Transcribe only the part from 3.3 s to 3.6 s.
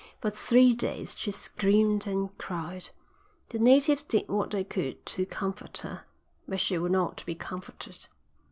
The